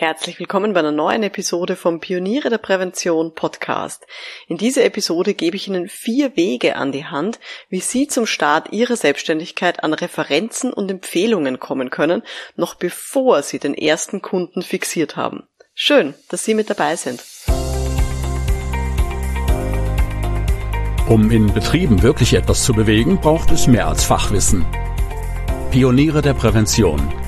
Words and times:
Herzlich 0.00 0.38
willkommen 0.38 0.74
bei 0.74 0.78
einer 0.78 0.92
neuen 0.92 1.24
Episode 1.24 1.74
vom 1.74 1.98
Pioniere 1.98 2.50
der 2.50 2.58
Prävention 2.58 3.34
Podcast. 3.34 4.06
In 4.46 4.56
dieser 4.56 4.84
Episode 4.84 5.34
gebe 5.34 5.56
ich 5.56 5.66
Ihnen 5.66 5.88
vier 5.88 6.36
Wege 6.36 6.76
an 6.76 6.92
die 6.92 7.06
Hand, 7.06 7.40
wie 7.68 7.80
Sie 7.80 8.06
zum 8.06 8.24
Start 8.24 8.72
Ihrer 8.72 8.94
Selbstständigkeit 8.94 9.82
an 9.82 9.92
Referenzen 9.92 10.72
und 10.72 10.88
Empfehlungen 10.88 11.58
kommen 11.58 11.90
können, 11.90 12.22
noch 12.54 12.76
bevor 12.76 13.42
Sie 13.42 13.58
den 13.58 13.74
ersten 13.74 14.22
Kunden 14.22 14.62
fixiert 14.62 15.16
haben. 15.16 15.48
Schön, 15.74 16.14
dass 16.28 16.44
Sie 16.44 16.54
mit 16.54 16.70
dabei 16.70 16.94
sind. 16.94 17.20
Um 21.08 21.28
in 21.32 21.52
Betrieben 21.52 22.04
wirklich 22.04 22.34
etwas 22.34 22.64
zu 22.64 22.72
bewegen, 22.72 23.18
braucht 23.20 23.50
es 23.50 23.66
mehr 23.66 23.88
als 23.88 24.04
Fachwissen. 24.04 24.64
Pioniere 25.72 26.22
der 26.22 26.34
Prävention– 26.34 27.12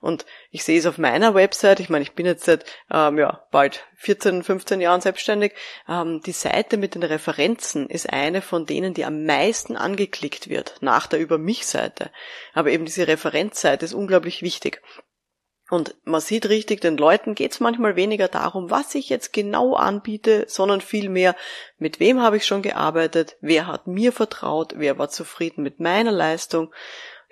Und 0.00 0.24
ich 0.50 0.64
sehe 0.64 0.78
es 0.78 0.86
auf 0.86 0.98
meiner 0.98 1.34
Website, 1.34 1.80
ich 1.80 1.90
meine, 1.90 2.02
ich 2.02 2.12
bin 2.12 2.26
jetzt 2.26 2.44
seit 2.44 2.64
ähm, 2.90 3.18
ja, 3.18 3.46
bald 3.50 3.86
14, 3.96 4.42
15 4.42 4.80
Jahren 4.80 5.00
selbstständig. 5.00 5.52
Ähm, 5.88 6.20
die 6.24 6.32
Seite 6.32 6.78
mit 6.78 6.94
den 6.94 7.02
Referenzen 7.02 7.88
ist 7.88 8.10
eine 8.10 8.40
von 8.40 8.64
denen, 8.64 8.94
die 8.94 9.04
am 9.04 9.24
meisten 9.24 9.76
angeklickt 9.76 10.48
wird, 10.48 10.76
nach 10.80 11.06
der 11.06 11.20
Über 11.20 11.36
mich-Seite. 11.36 12.10
Aber 12.54 12.70
eben 12.70 12.86
diese 12.86 13.06
Referenzseite 13.06 13.84
ist 13.84 13.94
unglaublich 13.94 14.42
wichtig. 14.42 14.82
Und 15.70 15.94
man 16.04 16.20
sieht 16.20 16.48
richtig, 16.48 16.80
den 16.80 16.96
Leuten 16.96 17.34
geht 17.34 17.52
es 17.52 17.60
manchmal 17.60 17.94
weniger 17.94 18.26
darum, 18.26 18.70
was 18.70 18.94
ich 18.96 19.08
jetzt 19.08 19.32
genau 19.32 19.74
anbiete, 19.74 20.44
sondern 20.48 20.80
vielmehr, 20.80 21.36
mit 21.78 22.00
wem 22.00 22.20
habe 22.20 22.36
ich 22.36 22.44
schon 22.44 22.62
gearbeitet, 22.62 23.36
wer 23.40 23.68
hat 23.68 23.86
mir 23.86 24.12
vertraut, 24.12 24.74
wer 24.76 24.98
war 24.98 25.08
zufrieden 25.08 25.62
mit 25.62 25.78
meiner 25.78 26.10
Leistung. 26.10 26.72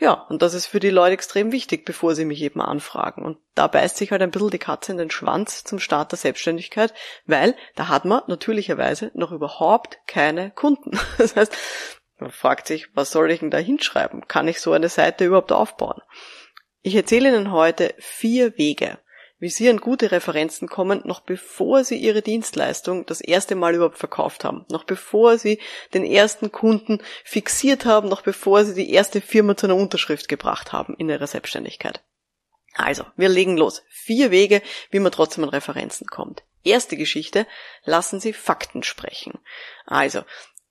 Ja, 0.01 0.13
und 0.13 0.43
das 0.43 0.55
ist 0.55 0.67
für 0.67 0.79
die 0.79 0.91
Leute 0.91 1.15
extrem 1.15 1.51
wichtig, 1.51 1.85
bevor 1.85 2.15
sie 2.15 2.25
mich 2.25 2.41
eben 2.41 2.61
anfragen. 2.61 3.25
Und 3.25 3.39
da 3.57 3.67
beißt 3.67 3.97
sich 3.97 4.13
halt 4.13 4.23
ein 4.23 4.31
bisschen 4.31 4.51
die 4.51 4.59
Katze 4.59 4.93
in 4.93 4.99
den 4.99 5.11
Schwanz 5.11 5.65
zum 5.65 5.81
Start 5.81 6.13
der 6.13 6.19
Selbstständigkeit, 6.19 6.95
weil 7.27 7.57
da 7.75 7.89
hat 7.89 8.05
man 8.05 8.23
natürlicherweise 8.29 9.11
noch 9.15 9.33
überhaupt 9.33 9.99
keine 10.07 10.53
Kunden. 10.53 10.93
Das 11.19 11.35
heißt, 11.35 11.53
man 12.19 12.31
fragt 12.31 12.69
sich, 12.69 12.95
was 12.95 13.11
soll 13.11 13.33
ich 13.33 13.41
denn 13.41 13.51
da 13.51 13.59
hinschreiben? 13.59 14.29
Kann 14.29 14.47
ich 14.47 14.61
so 14.61 14.73
eine 14.73 14.89
Seite 14.89 15.25
überhaupt 15.25 15.51
aufbauen? 15.51 16.01
Ich 16.83 16.95
erzähle 16.95 17.29
Ihnen 17.29 17.53
heute 17.53 17.95
vier 17.99 18.57
Wege, 18.57 18.99
wie 19.41 19.49
Sie 19.49 19.69
an 19.69 19.79
gute 19.79 20.11
Referenzen 20.11 20.69
kommen, 20.69 21.03
noch 21.05 21.21
bevor 21.21 21.85
Sie 21.85 21.97
Ihre 21.97 22.23
Dienstleistung 22.23 23.07
das 23.07 23.21
erste 23.21 23.55
Mal 23.55 23.75
überhaupt 23.75 23.99
verkauft 23.99 24.45
haben, 24.45 24.65
noch 24.71 24.85
bevor 24.85 25.39
Sie 25.39 25.61
den 25.95 26.05
ersten 26.05 26.51
Kunden 26.51 27.03
fixiert 27.25 27.85
haben, 27.85 28.09
noch 28.09 28.23
bevor 28.23 28.65
Sie 28.65 28.75
die 28.75 28.93
erste 28.93 29.21
Firma 29.21 29.57
zu 29.57 29.67
einer 29.67 29.77
Unterschrift 29.77 30.29
gebracht 30.29 30.73
haben 30.73 30.95
in 30.99 31.09
Ihrer 31.09 31.27
Selbstständigkeit. 31.27 32.03
Also, 32.75 33.05
wir 33.17 33.29
legen 33.29 33.57
los. 33.57 33.83
Vier 33.89 34.31
Wege, 34.31 34.63
wie 34.91 35.01
man 35.01 35.11
trotzdem 35.11 35.45
an 35.45 35.51
Referenzen 35.51 36.07
kommt. 36.07 36.45
Erste 36.63 36.97
Geschichte, 36.97 37.47
lassen 37.85 38.21
Sie 38.21 38.33
Fakten 38.33 38.83
sprechen. 38.83 39.39
Also, 39.85 40.23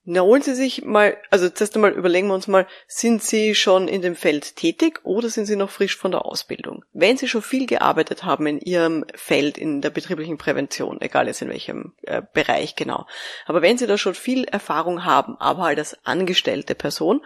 na, 0.10 0.22
holen 0.22 0.42
Sie 0.42 0.56
sich 0.56 0.86
mal, 0.86 1.18
also 1.32 1.50
zuerst 1.50 1.76
einmal 1.76 1.92
überlegen 1.92 2.30
wir 2.30 2.34
uns 2.34 2.48
mal, 2.48 2.66
sind 2.88 3.22
Sie 3.22 3.54
schon 3.56 3.90
in 3.90 4.02
dem 4.02 4.16
Feld 4.16 4.56
tätig 4.56 5.02
oder 5.04 5.30
sind 5.30 5.48
Sie 5.48 5.58
noch 5.58 5.70
frisch 5.70 5.98
von 5.98 6.12
der 6.12 6.26
Ausbildung? 6.26 6.86
Wenn 6.94 7.18
Sie 7.18 7.28
schon 7.28 7.42
viel 7.42 7.66
gearbeitet 7.66 8.24
haben 8.24 8.48
in 8.48 8.62
Ihrem 8.62 9.04
Feld, 9.16 9.58
in 9.58 9.82
der 9.82 9.90
betrieblichen 9.90 10.38
Prävention, 10.38 11.02
egal 11.02 11.28
jetzt 11.28 11.42
in 11.42 11.50
welchem 11.50 11.94
äh, 12.04 12.22
Bereich 12.32 12.78
genau, 12.78 13.06
aber 13.48 13.62
wenn 13.62 13.78
Sie 13.78 13.86
da 13.86 13.98
schon 13.98 14.14
viel 14.14 14.46
Erfahrung 14.46 15.04
haben, 15.04 15.36
aber 15.42 15.64
halt 15.64 15.80
als 15.80 15.98
angestellte 16.06 16.74
Person, 16.74 17.20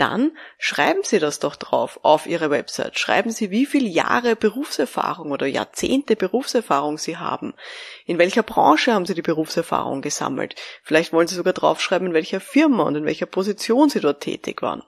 dann 0.00 0.32
schreiben 0.58 1.00
Sie 1.02 1.18
das 1.18 1.38
doch 1.38 1.56
drauf 1.56 2.00
auf 2.02 2.26
Ihre 2.26 2.50
Website. 2.50 2.98
Schreiben 2.98 3.30
Sie, 3.30 3.50
wie 3.50 3.66
viele 3.66 3.88
Jahre 3.88 4.34
Berufserfahrung 4.34 5.30
oder 5.30 5.46
Jahrzehnte 5.46 6.16
Berufserfahrung 6.16 6.96
Sie 6.96 7.18
haben. 7.18 7.54
In 8.06 8.18
welcher 8.18 8.42
Branche 8.42 8.94
haben 8.94 9.04
Sie 9.04 9.14
die 9.14 9.22
Berufserfahrung 9.22 10.00
gesammelt? 10.00 10.54
Vielleicht 10.82 11.12
wollen 11.12 11.28
Sie 11.28 11.34
sogar 11.34 11.52
draufschreiben, 11.52 12.08
in 12.08 12.14
welcher 12.14 12.40
Firma 12.40 12.84
und 12.84 12.96
in 12.96 13.04
welcher 13.04 13.26
Position 13.26 13.90
Sie 13.90 14.00
dort 14.00 14.22
tätig 14.22 14.62
waren. 14.62 14.82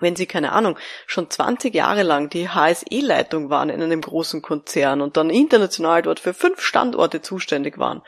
Wenn 0.00 0.16
Sie, 0.16 0.26
keine 0.26 0.50
Ahnung, 0.50 0.76
schon 1.06 1.30
20 1.30 1.72
Jahre 1.72 2.02
lang 2.02 2.28
die 2.28 2.48
HSE-Leitung 2.48 3.50
waren 3.50 3.70
in 3.70 3.80
einem 3.80 4.00
großen 4.00 4.42
Konzern 4.42 5.00
und 5.00 5.16
dann 5.16 5.30
international 5.30 6.02
dort 6.02 6.18
für 6.18 6.34
fünf 6.34 6.60
Standorte 6.60 7.22
zuständig 7.22 7.78
waren, 7.78 8.02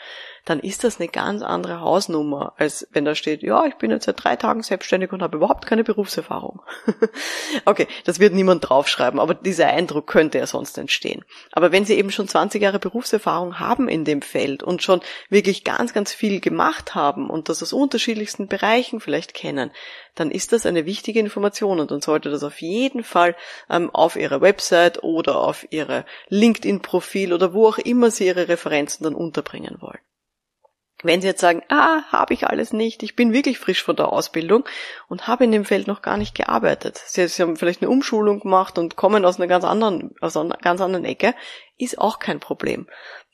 dann 0.45 0.61
ist 0.61 0.85
das 0.85 1.01
eine 1.01 1.09
ganz 1.09 1.43
andere 1.43 1.81
Hausnummer, 1.81 2.53
als 2.59 2.87
wenn 2.93 3.07
da 3.07 3.15
steht, 3.15 3.43
ja, 3.43 3.65
ich 3.65 3.77
bin 3.77 3.91
jetzt 3.91 4.05
seit 4.05 4.23
drei 4.23 4.37
Tagen 4.37 4.63
selbstständig 4.63 5.13
und 5.13 5.23
habe 5.23 5.39
überhaupt 5.39 5.67
keine 5.67 5.85
Berufserfahrung. 5.85 6.61
okay, 7.65 7.87
das 8.05 8.21
wird 8.21 8.35
niemand 8.35 8.69
draufschreiben, 8.69 9.21
aber 9.21 9.35
dieser 9.35 9.69
Eindruck 9.69 10.07
könnte 10.07 10.39
ja 10.39 10.47
sonst 10.47 10.77
entstehen. 10.77 11.25
Aber 11.53 11.73
wenn 11.73 11.87
Sie 11.87 11.95
eben 11.95 12.11
schon 12.11 12.29
20 12.29 12.61
Jahre 12.61 12.79
Berufserfahrung 12.79 13.59
haben 13.59 13.89
in 13.89 14.05
dem 14.05 14.21
Feld 14.21 14.63
und 14.63 14.83
schon 14.83 15.01
wirklich 15.31 15.65
ganz, 15.65 15.95
ganz 15.95 16.13
viel 16.13 16.41
gemacht 16.41 16.95
haben 16.95 17.31
und 17.31 17.49
das 17.49 17.63
aus 17.63 17.73
unterschiedlichsten 17.73 18.47
Bereichen 18.47 19.01
vielleicht 19.01 19.33
kennen, 19.33 19.71
dann 20.15 20.31
ist 20.31 20.53
das 20.53 20.67
eine 20.67 20.85
wichtige 20.85 21.21
Information 21.21 21.81
und 21.81 21.91
dann 21.91 22.03
sollte 22.03 22.31
das 22.31 22.45
auf 22.45 22.61
jeden 22.61 23.03
Fall 23.03 23.35
ähm, 23.71 23.91
auf 23.91 24.17
Ihrer 24.17 24.43
Website 24.43 25.03
oder 25.03 25.39
auf 25.39 25.67
Ihre 25.71 26.05
LinkedIn-Profil 26.29 27.33
oder 27.33 27.55
wo 27.55 27.67
auch 27.67 27.79
immer 27.79 28.11
Sie 28.11 28.27
Ihre 28.27 28.49
Referenzen 28.49 29.05
dann 29.05 29.15
unterbringen 29.15 29.79
wollen. 29.81 29.99
Wenn 31.05 31.21
Sie 31.21 31.29
jetzt 31.29 31.41
sagen, 31.41 31.63
ah, 31.69 32.03
habe 32.11 32.35
ich 32.35 32.47
alles 32.47 32.73
nicht, 32.73 33.03
ich 33.03 33.15
bin 33.15 33.33
wirklich 33.33 33.59
frisch 33.59 33.83
von 33.83 33.95
der 33.95 34.13
Ausbildung 34.13 34.65
und 35.09 35.27
habe 35.29 35.45
in 35.45 35.53
dem 35.53 35.65
Feld 35.65 35.87
noch 35.87 36.03
gar 36.03 36.17
nicht 36.17 36.35
gearbeitet. 36.35 37.01
Sie, 37.07 37.29
Sie 37.29 37.43
haben 37.43 37.57
vielleicht 37.57 37.83
eine 37.83 37.91
Umschulung 37.91 38.41
gemacht 38.41 38.79
und 38.79 38.97
kommen 38.97 39.25
aus 39.25 39.39
einer 39.39 39.47
ganz 39.47 39.65
anderen, 39.65 40.15
aus 40.21 40.37
einer 40.37 40.57
ganz 40.57 40.81
anderen 40.81 41.05
Ecke, 41.05 41.35
ist 41.77 41.99
auch 41.99 42.19
kein 42.19 42.41
Problem. 42.41 42.89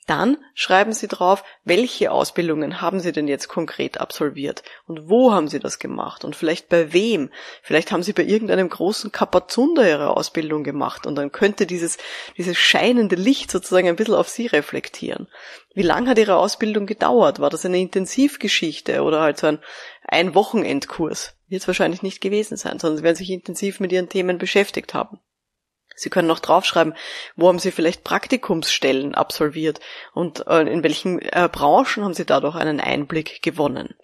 Dann 0.07 0.37
schreiben 0.55 0.93
Sie 0.93 1.07
drauf, 1.07 1.43
welche 1.63 2.11
Ausbildungen 2.11 2.81
haben 2.81 2.99
Sie 2.99 3.11
denn 3.11 3.27
jetzt 3.27 3.47
konkret 3.47 3.99
absolviert 3.99 4.63
und 4.87 5.09
wo 5.09 5.31
haben 5.31 5.47
Sie 5.47 5.59
das 5.59 5.77
gemacht 5.77 6.25
und 6.25 6.35
vielleicht 6.35 6.69
bei 6.69 6.91
wem. 6.91 7.29
Vielleicht 7.61 7.91
haben 7.91 8.01
Sie 8.01 8.11
bei 8.11 8.23
irgendeinem 8.23 8.67
großen 8.67 9.11
Kapazunder 9.11 9.87
Ihre 9.87 10.17
Ausbildung 10.17 10.63
gemacht 10.63 11.05
und 11.05 11.15
dann 11.15 11.31
könnte 11.31 11.67
dieses, 11.67 11.97
dieses 12.35 12.57
scheinende 12.57 13.15
Licht 13.15 13.51
sozusagen 13.51 13.87
ein 13.87 13.95
bisschen 13.95 14.15
auf 14.15 14.27
Sie 14.27 14.47
reflektieren. 14.47 15.27
Wie 15.75 15.83
lang 15.83 16.09
hat 16.09 16.17
Ihre 16.17 16.37
Ausbildung 16.37 16.87
gedauert? 16.87 17.39
War 17.39 17.51
das 17.51 17.65
eine 17.65 17.79
Intensivgeschichte 17.79 19.03
oder 19.03 19.21
halt 19.21 19.37
so 19.37 19.47
ein, 19.47 19.59
ein 20.07 20.33
Wochenendkurs? 20.33 21.35
Wird 21.47 21.61
es 21.61 21.67
wahrscheinlich 21.67 22.01
nicht 22.01 22.21
gewesen 22.21 22.57
sein, 22.57 22.79
sondern 22.79 22.97
Sie 22.97 23.03
werden 23.03 23.15
sich 23.15 23.29
intensiv 23.29 23.79
mit 23.79 23.91
Ihren 23.91 24.09
Themen 24.09 24.39
beschäftigt 24.39 24.95
haben. 24.95 25.19
Sie 26.01 26.09
können 26.09 26.27
noch 26.27 26.39
draufschreiben, 26.39 26.95
wo 27.35 27.47
haben 27.47 27.59
Sie 27.59 27.71
vielleicht 27.71 28.03
Praktikumsstellen 28.03 29.13
absolviert 29.13 29.79
und 30.13 30.47
äh, 30.47 30.61
in 30.61 30.83
welchen 30.83 31.19
äh, 31.19 31.47
Branchen 31.51 32.03
haben 32.03 32.13
Sie 32.15 32.25
dadurch 32.25 32.55
einen 32.55 32.79
Einblick 32.79 33.41
gewonnen. 33.43 33.95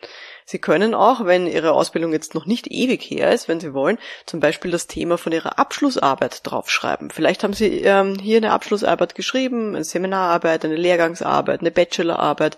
Sie 0.50 0.60
können 0.60 0.94
auch, 0.94 1.26
wenn 1.26 1.46
Ihre 1.46 1.74
Ausbildung 1.74 2.14
jetzt 2.14 2.34
noch 2.34 2.46
nicht 2.46 2.68
ewig 2.68 3.04
her 3.04 3.34
ist, 3.34 3.50
wenn 3.50 3.60
Sie 3.60 3.74
wollen, 3.74 3.98
zum 4.26 4.40
Beispiel 4.40 4.72
das 4.72 4.88
Thema 4.88 5.18
von 5.18 5.34
Ihrer 5.34 5.60
Abschlussarbeit 5.60 6.40
draufschreiben. 6.44 7.10
Vielleicht 7.10 7.44
haben 7.44 7.52
Sie 7.52 7.82
ähm, 7.82 8.18
hier 8.18 8.38
eine 8.38 8.54
Abschlussarbeit 8.54 9.14
geschrieben, 9.14 9.76
eine 9.76 9.84
Seminararbeit, 9.84 10.64
eine 10.64 10.78
Lehrgangsarbeit, 10.78 11.60
eine 11.60 11.72
Bachelorarbeit. 11.72 12.58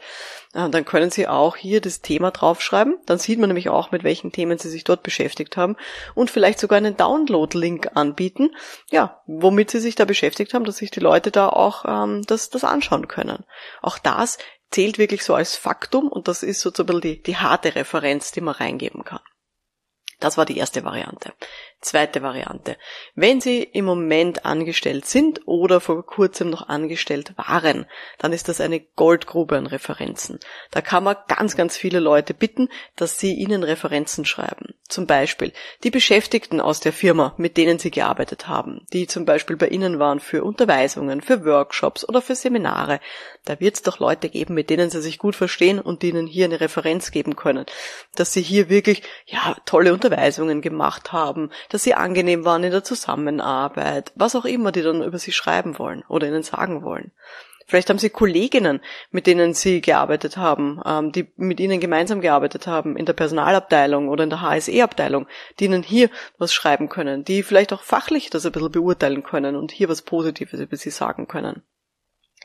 Äh, 0.53 0.69
dann 0.69 0.85
können 0.85 1.09
Sie 1.09 1.27
auch 1.27 1.55
hier 1.55 1.81
das 1.81 2.01
Thema 2.01 2.29
draufschreiben. 2.29 2.99
Dann 3.07 3.17
sieht 3.17 3.39
man 3.39 3.49
nämlich 3.49 3.69
auch, 3.69 3.89
mit 3.89 4.03
welchen 4.03 4.31
Themen 4.31 4.59
Sie 4.59 4.69
sich 4.69 4.83
dort 4.83 5.01
beschäftigt 5.01 5.57
haben 5.57 5.75
und 6.13 6.29
vielleicht 6.29 6.59
sogar 6.59 6.77
einen 6.77 6.95
Download-Link 6.95 7.89
anbieten, 7.95 8.51
ja, 8.91 9.19
womit 9.25 9.71
Sie 9.71 9.79
sich 9.79 9.95
da 9.95 10.05
beschäftigt 10.05 10.53
haben, 10.53 10.65
dass 10.65 10.77
sich 10.77 10.91
die 10.91 10.99
Leute 10.99 11.31
da 11.31 11.49
auch 11.49 11.85
ähm, 11.87 12.21
das, 12.27 12.51
das 12.51 12.63
anschauen 12.63 13.07
können. 13.07 13.45
Auch 13.81 13.97
das 13.97 14.37
zählt 14.71 14.97
wirklich 14.97 15.23
so 15.23 15.33
als 15.35 15.55
Faktum 15.55 16.07
und 16.07 16.27
das 16.27 16.43
ist 16.43 16.61
sozusagen 16.61 17.01
die, 17.01 17.21
die 17.21 17.37
harte 17.37 17.75
Referenz, 17.75 18.31
die 18.31 18.41
man 18.41 18.55
reingeben 18.55 19.03
kann. 19.03 19.21
Das 20.19 20.37
war 20.37 20.45
die 20.45 20.57
erste 20.57 20.83
Variante. 20.83 21.31
Zweite 21.79 22.21
Variante. 22.21 22.75
Wenn 23.15 23.39
Sie 23.39 23.63
im 23.63 23.85
Moment 23.85 24.45
angestellt 24.45 25.05
sind 25.05 25.47
oder 25.47 25.79
vor 25.79 26.05
kurzem 26.05 26.49
noch 26.49 26.67
angestellt 26.67 27.33
waren, 27.37 27.85
dann 28.17 28.33
ist 28.33 28.49
das 28.49 28.59
eine 28.59 28.81
Goldgrube 28.81 29.57
an 29.57 29.65
Referenzen. 29.65 30.39
Da 30.71 30.81
kann 30.81 31.05
man 31.05 31.15
ganz, 31.29 31.55
ganz 31.55 31.77
viele 31.77 32.01
Leute 32.01 32.33
bitten, 32.33 32.67
dass 32.97 33.17
sie 33.17 33.33
Ihnen 33.33 33.63
Referenzen 33.63 34.25
schreiben. 34.25 34.73
Zum 34.89 35.05
Beispiel 35.05 35.53
die 35.83 35.91
Beschäftigten 35.91 36.59
aus 36.59 36.79
der 36.79 36.91
Firma, 36.91 37.33
mit 37.37 37.57
denen 37.57 37.79
Sie 37.79 37.91
gearbeitet 37.91 38.47
haben, 38.47 38.85
die 38.91 39.07
zum 39.07 39.23
Beispiel 39.23 39.55
bei 39.55 39.67
Ihnen 39.67 39.99
waren 39.99 40.19
für 40.19 40.43
Unterweisungen, 40.43 41.21
für 41.21 41.45
Workshops 41.45 42.07
oder 42.09 42.21
für 42.21 42.35
Seminare. 42.35 42.99
Da 43.45 43.59
wird 43.59 43.75
es 43.75 43.83
doch 43.83 43.99
Leute 43.99 44.29
geben, 44.29 44.55
mit 44.55 44.69
denen 44.69 44.89
Sie 44.89 45.01
sich 45.01 45.19
gut 45.19 45.35
verstehen 45.35 45.79
und 45.79 46.01
denen 46.01 46.27
hier 46.27 46.45
eine 46.45 46.59
Referenz 46.59 47.11
geben 47.11 47.35
können. 47.35 47.65
Dass 48.15 48.33
Sie 48.33 48.41
hier 48.41 48.69
wirklich, 48.69 49.03
ja, 49.25 49.55
tolle 49.65 49.93
Unterweisungen 49.93 50.61
gemacht 50.61 51.11
haben, 51.13 51.51
dass 51.69 51.83
sie 51.83 51.93
angenehm 51.93 52.43
waren 52.45 52.63
in 52.63 52.71
der 52.71 52.83
Zusammenarbeit, 52.83 54.11
was 54.15 54.35
auch 54.35 54.45
immer 54.45 54.71
die 54.71 54.81
dann 54.81 55.03
über 55.03 55.19
sie 55.19 55.31
schreiben 55.31 55.77
wollen 55.77 56.03
oder 56.07 56.27
ihnen 56.27 56.43
sagen 56.43 56.83
wollen. 56.83 57.11
Vielleicht 57.69 57.91
haben 57.91 57.99
Sie 57.99 58.09
Kolleginnen, 58.09 58.81
mit 59.11 59.27
denen 59.27 59.53
Sie 59.53 59.79
gearbeitet 59.79 60.37
haben, 60.37 60.81
ähm, 60.83 61.11
die 61.11 61.31
mit 61.37 61.59
Ihnen 61.59 61.79
gemeinsam 61.79 62.19
gearbeitet 62.19 62.65
haben 62.65 62.97
in 62.97 63.05
der 63.05 63.13
Personalabteilung 63.13 64.09
oder 64.09 64.23
in 64.23 64.31
der 64.31 64.41
HSE-Abteilung, 64.41 65.27
die 65.59 65.65
Ihnen 65.65 65.83
hier 65.83 66.09
was 66.39 66.51
schreiben 66.51 66.89
können, 66.89 67.23
die 67.23 67.43
vielleicht 67.43 67.71
auch 67.71 67.83
fachlich 67.83 68.31
das 68.31 68.47
ein 68.47 68.53
bisschen 68.53 68.71
beurteilen 68.71 69.21
können 69.21 69.55
und 69.55 69.71
hier 69.71 69.87
was 69.87 70.01
Positives 70.01 70.59
über 70.59 70.77
Sie 70.77 70.89
sagen 70.89 71.27
können. 71.27 71.61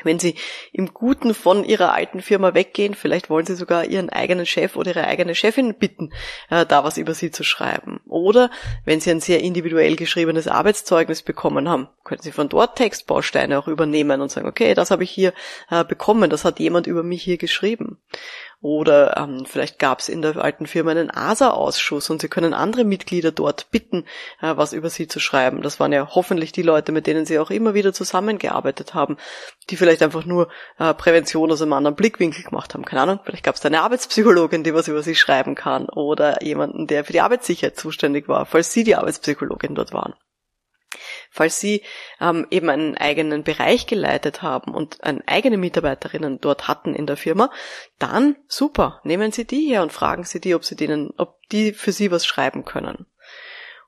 Wenn 0.02 0.18
Sie 0.18 0.34
im 0.72 0.92
Guten 0.92 1.34
von 1.34 1.64
Ihrer 1.64 1.92
alten 1.92 2.20
Firma 2.20 2.52
weggehen, 2.52 2.94
vielleicht 2.94 3.30
wollen 3.30 3.46
Sie 3.46 3.54
sogar 3.54 3.84
Ihren 3.84 4.10
eigenen 4.10 4.44
Chef 4.44 4.74
oder 4.74 4.90
Ihre 4.90 5.06
eigene 5.06 5.36
Chefin 5.36 5.74
bitten, 5.74 6.12
äh, 6.50 6.66
da 6.66 6.82
was 6.82 6.98
über 6.98 7.14
Sie 7.14 7.30
zu 7.30 7.44
schreiben. 7.44 8.00
Oder 8.06 8.50
wenn 8.84 9.00
Sie 9.00 9.10
ein 9.10 9.20
sehr 9.20 9.40
individuell 9.40 9.94
geschriebenes 9.94 10.48
Arbeitszeugnis 10.48 11.22
bekommen 11.22 11.68
haben, 11.68 11.88
können 12.02 12.22
Sie 12.22 12.32
von 12.32 12.48
dort 12.48 12.76
Textbausteine 12.76 13.58
auch 13.58 13.68
übernehmen 13.68 14.20
und 14.20 14.30
sagen, 14.30 14.48
okay, 14.48 14.74
das 14.74 14.90
habe 14.90 15.04
ich 15.04 15.10
hier 15.10 15.32
äh, 15.70 15.84
bekommen, 15.84 16.28
das 16.28 16.44
hat 16.44 16.58
jemand 16.58 16.88
über 16.88 17.04
mich 17.04 17.22
hier 17.22 17.38
geschrieben. 17.38 17.98
Oder 18.64 19.18
ähm, 19.18 19.44
vielleicht 19.44 19.78
gab 19.78 19.98
es 19.98 20.08
in 20.08 20.22
der 20.22 20.38
alten 20.38 20.66
Firma 20.66 20.92
einen 20.92 21.10
ASA-Ausschuss 21.10 22.08
und 22.08 22.22
Sie 22.22 22.30
können 22.30 22.54
andere 22.54 22.84
Mitglieder 22.84 23.30
dort 23.30 23.70
bitten, 23.70 24.06
äh, 24.40 24.56
was 24.56 24.72
über 24.72 24.88
Sie 24.88 25.06
zu 25.06 25.20
schreiben. 25.20 25.60
Das 25.60 25.80
waren 25.80 25.92
ja 25.92 26.08
hoffentlich 26.14 26.50
die 26.50 26.62
Leute, 26.62 26.90
mit 26.90 27.06
denen 27.06 27.26
Sie 27.26 27.38
auch 27.38 27.50
immer 27.50 27.74
wieder 27.74 27.92
zusammengearbeitet 27.92 28.94
haben, 28.94 29.18
die 29.68 29.76
vielleicht 29.76 30.02
einfach 30.02 30.24
nur 30.24 30.48
äh, 30.78 30.94
Prävention 30.94 31.52
aus 31.52 31.60
einem 31.60 31.74
anderen 31.74 31.94
Blickwinkel 31.94 32.42
gemacht 32.42 32.72
haben. 32.72 32.86
Keine 32.86 33.02
Ahnung, 33.02 33.20
vielleicht 33.22 33.44
gab 33.44 33.54
es 33.54 33.60
da 33.60 33.68
eine 33.68 33.82
Arbeitspsychologin, 33.82 34.64
die 34.64 34.72
was 34.72 34.88
über 34.88 35.02
Sie 35.02 35.14
schreiben 35.14 35.56
kann 35.56 35.90
oder 35.90 36.42
jemanden, 36.42 36.86
der 36.86 37.04
für 37.04 37.12
die 37.12 37.20
Arbeitssicherheit 37.20 37.76
zuständig 37.76 38.28
war, 38.28 38.46
falls 38.46 38.72
Sie 38.72 38.82
die 38.82 38.96
Arbeitspsychologin 38.96 39.74
dort 39.74 39.92
waren. 39.92 40.14
Falls 41.36 41.58
Sie 41.58 41.82
ähm, 42.20 42.46
eben 42.50 42.70
einen 42.70 42.96
eigenen 42.96 43.42
Bereich 43.42 43.88
geleitet 43.88 44.40
haben 44.40 44.72
und 44.72 45.02
eine 45.02 45.20
eigene 45.26 45.56
Mitarbeiterinnen 45.56 46.40
dort 46.40 46.68
hatten 46.68 46.94
in 46.94 47.06
der 47.06 47.16
Firma, 47.16 47.50
dann 47.98 48.36
super, 48.46 49.00
nehmen 49.02 49.32
Sie 49.32 49.44
die 49.44 49.66
her 49.66 49.82
und 49.82 49.92
fragen 49.92 50.22
Sie 50.22 50.38
die, 50.40 50.54
ob 50.54 50.64
Sie 50.64 50.76
denen, 50.76 51.10
ob 51.16 51.40
die 51.48 51.72
für 51.72 51.90
Sie 51.90 52.12
was 52.12 52.24
schreiben 52.24 52.64
können. 52.64 53.06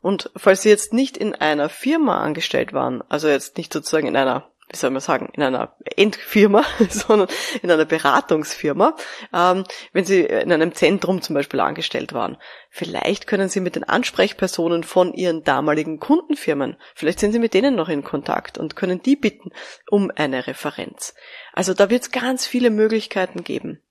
Und 0.00 0.28
falls 0.34 0.62
Sie 0.62 0.70
jetzt 0.70 0.92
nicht 0.92 1.16
in 1.16 1.36
einer 1.36 1.68
Firma 1.68 2.20
angestellt 2.20 2.72
waren, 2.72 3.00
also 3.08 3.28
jetzt 3.28 3.58
nicht 3.58 3.72
sozusagen 3.72 4.08
in 4.08 4.16
einer 4.16 4.50
wie 4.68 4.76
soll 4.76 4.90
man 4.90 5.00
sagen, 5.00 5.30
in 5.34 5.42
einer 5.42 5.76
Endfirma, 5.96 6.64
sondern 6.88 7.28
in 7.62 7.70
einer 7.70 7.84
Beratungsfirma, 7.84 8.96
ähm, 9.32 9.64
wenn 9.92 10.04
Sie 10.04 10.20
in 10.20 10.52
einem 10.52 10.74
Zentrum 10.74 11.22
zum 11.22 11.34
Beispiel 11.34 11.60
angestellt 11.60 12.12
waren. 12.12 12.36
Vielleicht 12.70 13.26
können 13.26 13.48
Sie 13.48 13.60
mit 13.60 13.76
den 13.76 13.84
Ansprechpersonen 13.84 14.82
von 14.82 15.14
Ihren 15.14 15.44
damaligen 15.44 16.00
Kundenfirmen, 16.00 16.76
vielleicht 16.94 17.20
sind 17.20 17.32
Sie 17.32 17.38
mit 17.38 17.54
denen 17.54 17.76
noch 17.76 17.88
in 17.88 18.02
Kontakt 18.02 18.58
und 18.58 18.76
können 18.76 19.02
die 19.02 19.16
bitten 19.16 19.50
um 19.88 20.10
eine 20.14 20.46
Referenz. 20.46 21.14
Also 21.52 21.72
da 21.72 21.88
wird 21.88 22.02
es 22.02 22.10
ganz 22.10 22.46
viele 22.46 22.70
Möglichkeiten 22.70 23.44
geben. 23.44 23.82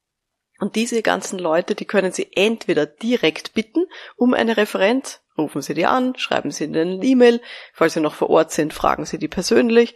Und 0.60 0.76
diese 0.76 1.02
ganzen 1.02 1.38
Leute, 1.38 1.76
die 1.76 1.86
können 1.86 2.12
Sie 2.12 2.30
entweder 2.34 2.86
direkt 2.86 3.54
bitten 3.54 3.86
um 4.16 4.34
eine 4.34 4.56
Referenz, 4.56 5.22
rufen 5.38 5.62
Sie 5.62 5.74
die 5.74 5.86
an, 5.86 6.16
schreiben 6.18 6.52
Sie 6.52 6.64
ihnen 6.64 6.96
eine 6.96 7.06
E-Mail, 7.06 7.42
falls 7.74 7.94
Sie 7.94 8.00
noch 8.00 8.14
vor 8.14 8.30
Ort 8.30 8.52
sind, 8.52 8.74
fragen 8.74 9.06
Sie 9.06 9.18
die 9.18 9.28
persönlich 9.28 9.96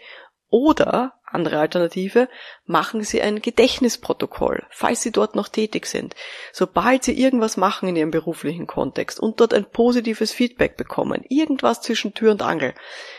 oder, 0.49 1.13
andere 1.25 1.59
Alternative, 1.59 2.27
machen 2.65 3.03
Sie 3.03 3.21
ein 3.21 3.41
Gedächtnisprotokoll, 3.41 4.65
falls 4.71 5.01
Sie 5.01 5.11
dort 5.11 5.35
noch 5.35 5.47
tätig 5.47 5.85
sind. 5.85 6.15
Sobald 6.51 7.03
Sie 7.03 7.19
irgendwas 7.19 7.55
machen 7.55 7.89
in 7.89 7.95
Ihrem 7.95 8.11
beruflichen 8.11 8.65
Kontext 8.65 9.19
und 9.19 9.39
dort 9.39 9.53
ein 9.53 9.69
positives 9.69 10.31
Feedback 10.31 10.75
bekommen, 10.75 11.23
irgendwas 11.29 11.81
zwischen 11.81 12.13
Tür 12.13 12.31
und 12.31 12.41
Angel, 12.41 12.73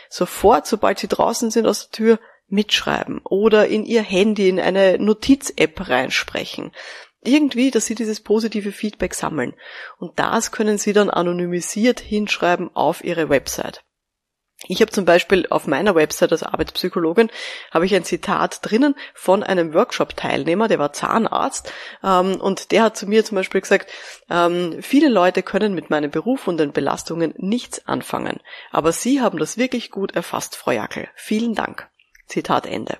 sofort, 0.09 0.67
sobald 0.67 0.99
Sie 0.99 1.07
draußen 1.07 1.51
sind 1.51 1.65
aus 1.65 1.89
der 1.89 1.91
Tür, 1.91 2.19
mitschreiben 2.51 3.21
oder 3.23 3.67
in 3.67 3.85
Ihr 3.85 4.01
Handy 4.01 4.49
in 4.49 4.59
eine 4.59 4.99
Notiz-App 4.99 5.89
reinsprechen. 5.89 6.71
Irgendwie, 7.23 7.71
dass 7.71 7.85
Sie 7.85 7.95
dieses 7.95 8.19
positive 8.19 8.71
Feedback 8.71 9.13
sammeln. 9.13 9.53
Und 9.99 10.19
das 10.19 10.51
können 10.51 10.77
Sie 10.77 10.91
dann 10.91 11.09
anonymisiert 11.09 11.99
hinschreiben 11.99 12.75
auf 12.75 13.03
Ihre 13.03 13.29
Website. 13.29 13.83
Ich 14.67 14.81
habe 14.81 14.91
zum 14.91 15.05
Beispiel 15.05 15.47
auf 15.49 15.65
meiner 15.65 15.95
Website 15.95 16.31
als 16.31 16.43
Arbeitspsychologin 16.43 17.31
habe 17.71 17.85
ich 17.85 17.95
ein 17.95 18.03
Zitat 18.03 18.59
drinnen 18.61 18.95
von 19.13 19.43
einem 19.43 19.73
Workshop-Teilnehmer, 19.73 20.67
der 20.67 20.77
war 20.77 20.93
Zahnarzt 20.93 21.73
ähm, 22.03 22.39
und 22.39 22.71
der 22.71 22.83
hat 22.83 22.97
zu 22.97 23.07
mir 23.07 23.25
zum 23.25 23.35
Beispiel 23.35 23.61
gesagt, 23.61 23.91
ähm, 24.29 24.77
viele 24.81 25.09
Leute 25.09 25.41
können 25.41 25.73
mit 25.73 25.89
meinem 25.89 26.11
Beruf 26.11 26.47
und 26.47 26.57
den 26.57 26.73
Belastungen 26.73 27.33
nichts 27.37 27.87
anfangen, 27.87 28.39
aber 28.71 28.91
Sie 28.91 29.19
haben 29.21 29.39
das 29.39 29.57
wirklich 29.57 29.89
gut 29.89 30.15
erfasst, 30.15 30.55
Frau 30.55 30.71
Jackel. 30.71 31.09
Vielen 31.15 31.55
Dank. 31.55 31.90
Zitat 32.31 32.65
Ende. 32.65 32.97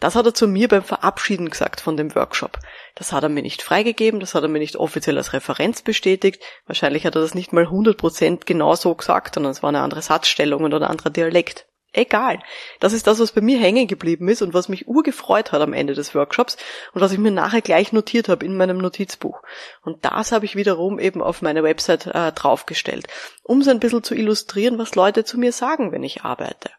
Das 0.00 0.16
hat 0.16 0.26
er 0.26 0.34
zu 0.34 0.48
mir 0.48 0.66
beim 0.66 0.82
Verabschieden 0.82 1.48
gesagt 1.48 1.80
von 1.80 1.96
dem 1.96 2.14
Workshop. 2.14 2.58
Das 2.94 3.12
hat 3.12 3.22
er 3.22 3.28
mir 3.28 3.42
nicht 3.42 3.62
freigegeben, 3.62 4.18
das 4.18 4.34
hat 4.34 4.42
er 4.42 4.48
mir 4.48 4.58
nicht 4.58 4.76
offiziell 4.76 5.16
als 5.16 5.32
Referenz 5.32 5.82
bestätigt. 5.82 6.42
Wahrscheinlich 6.66 7.06
hat 7.06 7.14
er 7.14 7.20
das 7.20 7.34
nicht 7.34 7.52
mal 7.52 7.66
100% 7.66 8.46
genau 8.46 8.74
so 8.74 8.94
gesagt, 8.94 9.34
sondern 9.34 9.52
es 9.52 9.62
war 9.62 9.68
eine 9.68 9.80
andere 9.80 10.02
Satzstellung 10.02 10.64
oder 10.64 10.78
ein 10.78 10.90
anderer 10.90 11.10
Dialekt. 11.10 11.66
Egal. 11.94 12.42
Das 12.80 12.94
ist 12.94 13.06
das, 13.06 13.20
was 13.20 13.32
bei 13.32 13.42
mir 13.42 13.58
hängen 13.58 13.86
geblieben 13.86 14.26
ist 14.28 14.40
und 14.40 14.54
was 14.54 14.70
mich 14.70 14.88
urgefreut 14.88 15.52
hat 15.52 15.60
am 15.60 15.74
Ende 15.74 15.92
des 15.92 16.14
Workshops 16.14 16.56
und 16.94 17.02
was 17.02 17.12
ich 17.12 17.18
mir 17.18 17.30
nachher 17.30 17.60
gleich 17.60 17.92
notiert 17.92 18.30
habe 18.30 18.46
in 18.46 18.56
meinem 18.56 18.78
Notizbuch. 18.78 19.42
Und 19.82 20.02
das 20.06 20.32
habe 20.32 20.46
ich 20.46 20.56
wiederum 20.56 20.98
eben 20.98 21.22
auf 21.22 21.42
meine 21.42 21.62
Website 21.62 22.06
äh, 22.06 22.32
draufgestellt, 22.32 23.08
um 23.42 23.60
so 23.60 23.70
ein 23.70 23.78
bisschen 23.78 24.02
zu 24.02 24.14
illustrieren, 24.14 24.78
was 24.78 24.94
Leute 24.94 25.24
zu 25.24 25.38
mir 25.38 25.52
sagen, 25.52 25.92
wenn 25.92 26.02
ich 26.02 26.22
arbeite. 26.22 26.70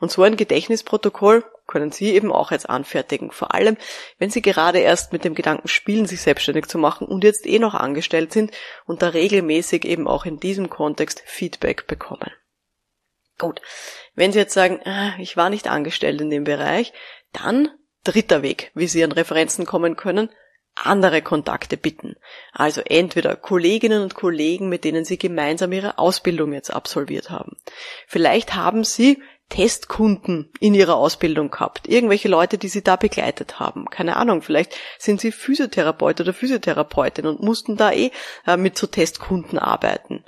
Und 0.00 0.10
so 0.10 0.22
ein 0.22 0.36
Gedächtnisprotokoll 0.36 1.44
können 1.66 1.90
Sie 1.90 2.12
eben 2.14 2.30
auch 2.30 2.50
jetzt 2.50 2.68
anfertigen. 2.68 3.30
Vor 3.30 3.54
allem, 3.54 3.78
wenn 4.18 4.28
Sie 4.28 4.42
gerade 4.42 4.80
erst 4.80 5.14
mit 5.14 5.24
dem 5.24 5.34
Gedanken 5.34 5.68
spielen, 5.68 6.06
sich 6.06 6.20
selbstständig 6.20 6.66
zu 6.66 6.76
machen 6.76 7.06
und 7.06 7.24
jetzt 7.24 7.46
eh 7.46 7.58
noch 7.58 7.74
angestellt 7.74 8.32
sind 8.32 8.50
und 8.84 9.00
da 9.00 9.08
regelmäßig 9.08 9.86
eben 9.86 10.06
auch 10.06 10.26
in 10.26 10.40
diesem 10.40 10.68
Kontext 10.68 11.22
Feedback 11.24 11.86
bekommen. 11.86 12.30
Gut. 13.38 13.62
Wenn 14.14 14.32
Sie 14.32 14.38
jetzt 14.38 14.54
sagen, 14.54 14.80
ah, 14.84 15.12
ich 15.18 15.36
war 15.36 15.48
nicht 15.48 15.68
angestellt 15.68 16.20
in 16.20 16.30
dem 16.30 16.44
Bereich, 16.44 16.92
dann 17.32 17.70
Dritter 18.04 18.42
Weg, 18.42 18.70
wie 18.74 18.86
Sie 18.86 19.04
an 19.04 19.12
Referenzen 19.12 19.66
kommen 19.66 19.96
können, 19.96 20.30
andere 20.74 21.22
Kontakte 21.22 21.76
bitten. 21.76 22.16
Also 22.52 22.80
entweder 22.80 23.36
Kolleginnen 23.36 24.02
und 24.02 24.14
Kollegen, 24.14 24.68
mit 24.68 24.84
denen 24.84 25.04
Sie 25.04 25.18
gemeinsam 25.18 25.72
Ihre 25.72 25.98
Ausbildung 25.98 26.52
jetzt 26.52 26.72
absolviert 26.72 27.30
haben. 27.30 27.56
Vielleicht 28.06 28.54
haben 28.54 28.84
Sie 28.84 29.22
Testkunden 29.48 30.52
in 30.60 30.74
ihrer 30.74 30.96
Ausbildung 30.96 31.50
gehabt, 31.50 31.88
irgendwelche 31.88 32.28
Leute, 32.28 32.58
die 32.58 32.68
sie 32.68 32.82
da 32.82 32.96
begleitet 32.96 33.58
haben. 33.58 33.86
Keine 33.86 34.16
Ahnung, 34.16 34.42
vielleicht 34.42 34.76
sind 34.98 35.20
sie 35.20 35.32
Physiotherapeut 35.32 36.20
oder 36.20 36.34
Physiotherapeutin 36.34 37.26
und 37.26 37.42
mussten 37.42 37.76
da 37.76 37.90
eh 37.90 38.10
äh, 38.46 38.56
mit 38.56 38.76
so 38.76 38.86
Testkunden 38.86 39.58
arbeiten. 39.58 40.24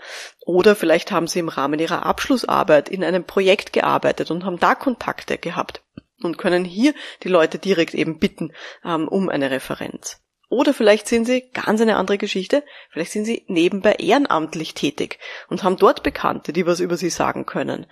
Oder 0.46 0.74
vielleicht 0.74 1.12
haben 1.12 1.26
sie 1.26 1.38
im 1.38 1.50
Rahmen 1.50 1.78
ihrer 1.78 2.06
Abschlussarbeit 2.06 2.88
in 2.88 3.04
einem 3.04 3.24
Projekt 3.24 3.72
gearbeitet 3.72 4.30
und 4.30 4.44
haben 4.44 4.58
da 4.58 4.74
Kontakte 4.74 5.36
gehabt 5.36 5.82
und 6.22 6.38
können 6.38 6.64
hier 6.64 6.94
die 7.22 7.28
Leute 7.28 7.58
direkt 7.58 7.94
eben 7.94 8.18
bitten 8.18 8.52
ähm, 8.84 9.06
um 9.06 9.28
eine 9.28 9.50
Referenz. 9.50 10.20
Oder 10.48 10.74
vielleicht 10.74 11.06
sind 11.06 11.26
sie 11.26 11.48
ganz 11.52 11.80
eine 11.80 11.96
andere 11.96 12.18
Geschichte, 12.18 12.64
vielleicht 12.90 13.12
sind 13.12 13.24
sie 13.24 13.44
nebenbei 13.46 13.92
ehrenamtlich 13.94 14.74
tätig 14.74 15.20
und 15.48 15.62
haben 15.62 15.76
dort 15.76 16.02
Bekannte, 16.02 16.52
die 16.52 16.66
was 16.66 16.80
über 16.80 16.96
sie 16.96 17.10
sagen 17.10 17.46
können. 17.46 17.86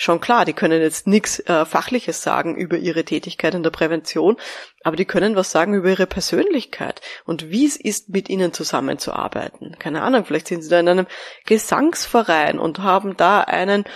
Schon 0.00 0.20
klar, 0.20 0.44
die 0.44 0.52
können 0.52 0.80
jetzt 0.80 1.08
nichts 1.08 1.40
äh, 1.40 1.64
Fachliches 1.64 2.22
sagen 2.22 2.54
über 2.54 2.76
ihre 2.76 3.04
Tätigkeit 3.04 3.52
in 3.54 3.64
der 3.64 3.70
Prävention, 3.70 4.36
aber 4.84 4.94
die 4.94 5.06
können 5.06 5.34
was 5.34 5.50
sagen 5.50 5.74
über 5.74 5.88
ihre 5.88 6.06
Persönlichkeit 6.06 7.00
und 7.24 7.50
wie 7.50 7.66
es 7.66 7.74
ist, 7.74 8.08
mit 8.08 8.28
ihnen 8.28 8.52
zusammenzuarbeiten. 8.52 9.74
Keine 9.80 10.02
Ahnung, 10.02 10.24
vielleicht 10.24 10.46
sind 10.46 10.62
sie 10.62 10.70
da 10.70 10.78
in 10.78 10.88
einem 10.88 11.08
Gesangsverein 11.46 12.60
und 12.60 12.78
haben 12.78 13.16
da 13.16 13.40
einen 13.40 13.86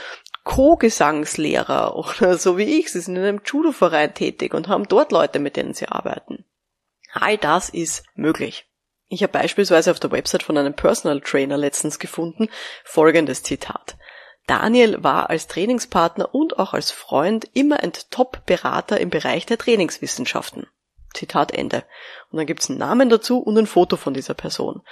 Co-Gesangslehrer 0.42 1.94
oder 2.20 2.36
so 2.36 2.58
wie 2.58 2.80
ich. 2.80 2.90
Sie 2.90 3.00
sind 3.00 3.14
in 3.14 3.22
einem 3.22 3.40
Judo-Verein 3.44 4.12
tätig 4.12 4.54
und 4.54 4.66
haben 4.66 4.88
dort 4.88 5.12
Leute, 5.12 5.38
mit 5.38 5.54
denen 5.56 5.72
sie 5.72 5.86
arbeiten. 5.86 6.44
All 7.12 7.38
das 7.38 7.68
ist 7.68 8.02
möglich. 8.16 8.66
Ich 9.06 9.22
habe 9.22 9.34
beispielsweise 9.34 9.92
auf 9.92 10.00
der 10.00 10.10
Website 10.10 10.42
von 10.42 10.58
einem 10.58 10.74
Personal 10.74 11.20
Trainer 11.20 11.58
letztens 11.58 12.00
gefunden 12.00 12.48
folgendes 12.82 13.44
Zitat. 13.44 13.96
Daniel 14.46 15.02
war 15.02 15.30
als 15.30 15.46
Trainingspartner 15.46 16.34
und 16.34 16.58
auch 16.58 16.74
als 16.74 16.90
Freund 16.90 17.48
immer 17.52 17.80
ein 17.80 17.92
Top-Berater 18.10 19.00
im 19.00 19.10
Bereich 19.10 19.46
der 19.46 19.58
Trainingswissenschaften. 19.58 20.66
Zitat 21.14 21.52
Ende. 21.52 21.84
Und 22.30 22.38
dann 22.38 22.46
gibt's 22.46 22.68
einen 22.68 22.78
Namen 22.78 23.08
dazu 23.08 23.38
und 23.38 23.56
ein 23.58 23.66
Foto 23.66 23.96
von 23.96 24.14
dieser 24.14 24.34
Person. 24.34 24.82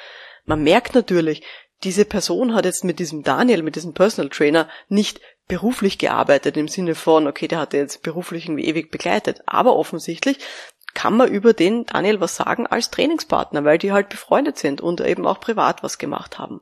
Man 0.44 0.62
merkt 0.62 0.94
natürlich, 0.94 1.42
diese 1.82 2.04
Person 2.04 2.54
hat 2.54 2.64
jetzt 2.64 2.84
mit 2.84 2.98
diesem 2.98 3.22
Daniel, 3.22 3.62
mit 3.62 3.76
diesem 3.76 3.94
Personal 3.94 4.28
Trainer 4.28 4.68
nicht 4.88 5.20
beruflich 5.48 5.98
gearbeitet 5.98 6.56
im 6.56 6.68
Sinne 6.68 6.94
von, 6.94 7.26
okay, 7.26 7.48
der 7.48 7.58
hat 7.58 7.72
jetzt 7.72 8.02
beruflich 8.02 8.44
irgendwie 8.44 8.66
ewig 8.66 8.90
begleitet. 8.90 9.42
Aber 9.46 9.76
offensichtlich 9.76 10.38
kann 10.94 11.16
man 11.16 11.30
über 11.30 11.52
den 11.54 11.86
Daniel 11.86 12.20
was 12.20 12.36
sagen 12.36 12.66
als 12.66 12.90
Trainingspartner, 12.90 13.64
weil 13.64 13.78
die 13.78 13.92
halt 13.92 14.08
befreundet 14.08 14.58
sind 14.58 14.80
und 14.80 15.00
eben 15.00 15.26
auch 15.26 15.40
privat 15.40 15.82
was 15.82 15.98
gemacht 15.98 16.38
haben. 16.38 16.60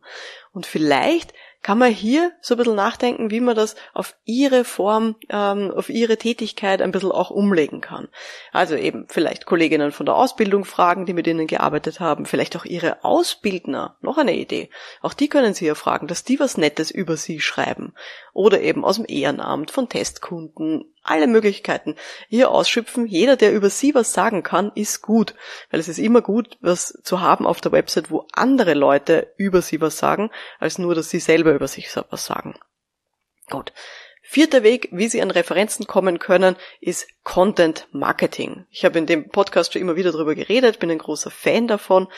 Und 0.53 0.67
vielleicht 0.67 1.33
kann 1.63 1.79
man 1.79 1.91
hier 1.91 2.33
so 2.41 2.55
ein 2.55 2.59
bisschen 2.59 2.77
nachdenken, 2.77 3.31
wie 3.31 3.41
man 3.41 3.57
das 3.57 3.75
auf 3.93 4.15
ihre 4.25 4.65
Form, 4.65 5.17
ähm, 5.29 5.71
auf 5.71 5.89
ihre 5.89 6.17
Tätigkeit 6.17 6.81
ein 6.81 6.93
bisschen 6.93 7.13
auch 7.13 7.31
umlegen 7.31 7.81
kann. 7.81 8.09
Also 8.53 8.77
eben 8.77 9.07
vielleicht 9.09 9.45
Kolleginnen 9.45 9.93
von 9.93 10.07
der 10.07 10.17
Ausbildung 10.17 10.65
fragen, 10.65 11.05
die 11.05 11.13
mit 11.13 11.27
ihnen 11.27 11.47
gearbeitet 11.47 12.01
haben, 12.01 12.27
vielleicht 12.27 12.57
auch 12.57 12.65
ihre 12.65 13.05
Ausbildner, 13.05 13.97
noch 14.01 14.19
eine 14.19 14.37
Idee. 14.37 14.71
Auch 15.03 15.15
die 15.15 15.29
können 15.29 15.55
sie 15.55 15.67
ja 15.67 15.75
fragen, 15.75 16.07
dass 16.07 16.25
die 16.25 16.39
was 16.41 16.57
Nettes 16.57 16.91
über 16.91 17.17
sie 17.17 17.41
schreiben. 17.41 17.93
Oder 18.33 18.61
eben 18.61 18.85
aus 18.85 18.97
dem 18.97 19.07
Ehrenamt, 19.09 19.71
von 19.71 19.89
Testkunden, 19.89 20.85
alle 21.09 21.27
Möglichkeiten 21.27 21.97
hier 22.29 22.51
ausschöpfen. 22.51 23.07
Jeder, 23.07 23.37
der 23.37 23.53
über 23.53 23.71
sie 23.71 23.95
was 23.95 24.13
sagen 24.13 24.43
kann, 24.43 24.73
ist 24.75 25.03
gut, 25.03 25.35
weil 25.71 25.81
es 25.81 25.89
ist 25.89 25.99
immer 25.99 26.23
gut, 26.23 26.59
was 26.61 26.99
zu 27.03 27.21
haben 27.21 27.47
auf 27.47 27.61
der 27.61 27.73
Website, 27.73 28.11
wo 28.11 28.27
andere 28.33 28.75
Leute 28.75 29.33
über 29.37 29.63
sie 29.63 29.81
was 29.81 29.99
sagen, 29.99 30.31
als 30.59 30.79
nur, 30.79 30.95
dass 30.95 31.11
sie 31.11 31.21
selber 31.21 31.48
über 31.55 31.69
sich 31.69 31.89
was 32.11 32.25
sagen. 32.25 32.59
Gut. 33.51 33.73
Vierter 34.23 34.63
Weg, 34.63 34.89
wie 34.93 35.09
Sie 35.09 35.23
an 35.23 35.31
Referenzen 35.31 35.87
kommen 35.87 36.19
können, 36.19 36.57
ist 36.81 37.09
Content 37.29 37.87
Marketing. 37.93 38.65
Ich 38.71 38.87
habe 38.87 38.99
in 38.99 39.05
dem 39.05 39.29
Podcast 39.29 39.75
schon 39.75 39.83
immer 39.83 39.97
wieder 39.97 40.13
darüber 40.13 40.35
geredet, 40.35 40.79
bin 40.79 40.91
ein 40.91 40.97
großer 40.97 41.31
Fan 41.31 41.69
davon. 41.69 42.09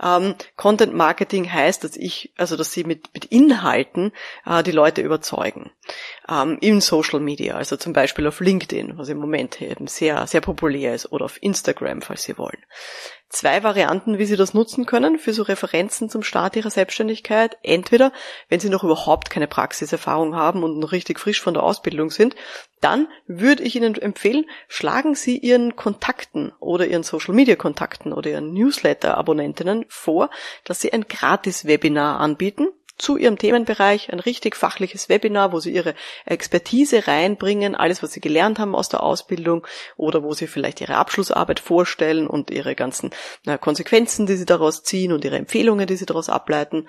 Ähm, 0.00 0.36
Content 0.54 0.94
Marketing 0.94 1.52
heißt, 1.52 1.82
dass 1.82 1.96
ich, 1.96 2.32
also 2.36 2.56
dass 2.56 2.70
Sie 2.70 2.84
mit, 2.84 3.12
mit 3.12 3.24
Inhalten 3.24 4.12
äh, 4.46 4.62
die 4.62 4.70
Leute 4.70 5.00
überzeugen. 5.02 5.72
Ähm, 6.28 6.56
in 6.60 6.80
Social 6.80 7.18
Media, 7.18 7.56
also 7.56 7.76
zum 7.76 7.92
Beispiel 7.92 8.28
auf 8.28 8.38
LinkedIn, 8.38 8.96
was 8.96 9.08
im 9.08 9.18
Moment 9.18 9.60
eben 9.60 9.88
sehr, 9.88 10.28
sehr 10.28 10.40
populär 10.40 10.94
ist, 10.94 11.10
oder 11.10 11.24
auf 11.24 11.42
Instagram, 11.42 12.00
falls 12.00 12.22
Sie 12.22 12.38
wollen 12.38 12.64
zwei 13.30 13.62
Varianten, 13.62 14.18
wie 14.18 14.24
Sie 14.24 14.36
das 14.36 14.54
nutzen 14.54 14.86
können 14.86 15.18
für 15.18 15.32
so 15.32 15.44
Referenzen 15.44 16.10
zum 16.10 16.22
Start 16.22 16.56
Ihrer 16.56 16.70
Selbstständigkeit. 16.70 17.56
Entweder, 17.62 18.12
wenn 18.48 18.60
Sie 18.60 18.68
noch 18.68 18.84
überhaupt 18.84 19.30
keine 19.30 19.46
Praxiserfahrung 19.46 20.34
haben 20.34 20.62
und 20.62 20.78
noch 20.78 20.92
richtig 20.92 21.18
frisch 21.18 21.40
von 21.40 21.54
der 21.54 21.62
Ausbildung 21.62 22.10
sind, 22.10 22.34
dann 22.80 23.08
würde 23.26 23.62
ich 23.62 23.76
Ihnen 23.76 23.94
empfehlen, 23.94 24.46
schlagen 24.68 25.14
Sie 25.14 25.38
Ihren 25.38 25.76
Kontakten 25.76 26.52
oder 26.60 26.86
Ihren 26.86 27.02
Social 27.02 27.34
Media 27.34 27.56
Kontakten 27.56 28.12
oder 28.12 28.30
Ihren 28.30 28.52
Newsletter 28.52 29.16
Abonnentinnen 29.16 29.84
vor, 29.88 30.30
dass 30.64 30.80
Sie 30.80 30.92
ein 30.92 31.06
gratis 31.08 31.64
Webinar 31.64 32.20
anbieten 32.20 32.68
zu 33.00 33.16
ihrem 33.16 33.38
Themenbereich, 33.38 34.12
ein 34.12 34.20
richtig 34.20 34.56
fachliches 34.56 35.08
Webinar, 35.08 35.52
wo 35.52 35.60
sie 35.60 35.72
ihre 35.72 35.94
Expertise 36.26 37.06
reinbringen, 37.08 37.74
alles, 37.74 38.02
was 38.02 38.12
sie 38.12 38.20
gelernt 38.20 38.58
haben 38.58 38.74
aus 38.74 38.88
der 38.88 39.02
Ausbildung 39.02 39.66
oder 39.96 40.22
wo 40.22 40.34
sie 40.34 40.46
vielleicht 40.46 40.80
ihre 40.80 40.96
Abschlussarbeit 40.96 41.60
vorstellen 41.60 42.26
und 42.26 42.50
ihre 42.50 42.74
ganzen 42.74 43.10
na, 43.44 43.56
Konsequenzen, 43.56 44.26
die 44.26 44.36
sie 44.36 44.46
daraus 44.46 44.82
ziehen 44.82 45.12
und 45.12 45.24
ihre 45.24 45.36
Empfehlungen, 45.36 45.86
die 45.86 45.96
sie 45.96 46.06
daraus 46.06 46.28
ableiten. 46.28 46.88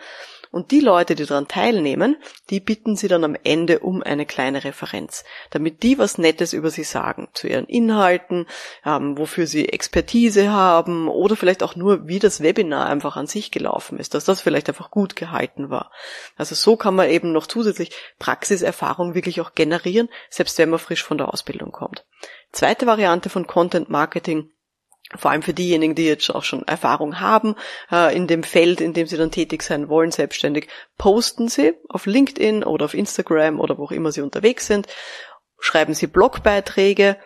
Und 0.51 0.72
die 0.72 0.81
Leute, 0.81 1.15
die 1.15 1.25
daran 1.25 1.48
teilnehmen, 1.48 2.17
die 2.50 2.60
bitten 2.60 2.98
sie 2.98 3.08
dann 3.08 3.24
am 3.24 3.38
Ende 3.43 3.79
um 3.79 4.03
eine 4.03 4.25
kleine 4.25 4.65
Referenz, 4.65 5.24
damit 5.50 5.81
die 5.81 5.98
was 5.98 6.17
Nettes 6.17 6.51
über 6.51 6.70
sie 6.70 6.84
sagen, 6.84 7.29
zu 7.34 7.48
ihren 7.48 7.65
Inhalten, 7.65 8.48
ähm, 8.86 9.17
wofür 9.17 9.48
sie 9.48 9.70
Expertise 9.70 10.51
haben 10.51 11.08
oder 11.08 11.38
vielleicht 11.38 11.63
auch 11.63 11.77
nur, 11.77 12.08
wie 12.08 12.20
das 12.20 12.43
Webinar 12.43 12.88
einfach 12.88 13.15
an 13.15 13.27
sich 13.27 13.51
gelaufen 13.51 13.98
ist, 13.98 14.13
dass 14.13 14.25
das 14.25 14.41
vielleicht 14.41 14.67
einfach 14.67 14.91
gut 14.91 15.15
gehalten 15.15 15.70
war. 15.70 15.89
Also 16.36 16.53
so 16.53 16.75
kann 16.75 16.96
man 16.96 17.10
eben 17.10 17.31
noch 17.31 17.48
zusätzlich 17.48 17.91
Praxiserfahrung 18.20 19.15
wirklich 19.15 19.39
auch 19.39 19.55
generieren, 19.55 20.10
selbst 20.29 20.58
wenn 20.58 20.70
man 20.70 20.79
frisch 20.79 21.03
von 21.03 21.17
der 21.17 21.34
Ausbildung 21.34 21.72
kommt. 21.72 22.05
Zweite 22.51 22.86
Variante 22.86 23.29
von 23.29 23.48
Content 23.48 23.89
Marketing 23.89 24.51
vor 25.17 25.31
allem 25.31 25.41
für 25.41 25.53
diejenigen, 25.53 25.95
die 25.95 26.05
jetzt 26.05 26.33
auch 26.33 26.43
schon 26.43 26.67
Erfahrung 26.67 27.19
haben 27.19 27.55
äh, 27.91 28.15
in 28.15 28.27
dem 28.27 28.43
Feld, 28.43 28.81
in 28.81 28.93
dem 28.93 29.07
sie 29.07 29.17
dann 29.17 29.31
tätig 29.31 29.63
sein 29.63 29.89
wollen, 29.89 30.11
selbstständig, 30.11 30.67
posten 30.97 31.47
sie 31.47 31.73
auf 31.89 32.05
LinkedIn 32.05 32.63
oder 32.63 32.85
auf 32.85 32.93
Instagram 32.93 33.59
oder 33.59 33.77
wo 33.77 33.85
auch 33.85 33.91
immer 33.91 34.11
sie 34.11 34.21
unterwegs 34.21 34.67
sind, 34.67 34.87
schreiben 35.59 35.93
sie 35.93 36.07
Blogbeiträge, 36.07 37.17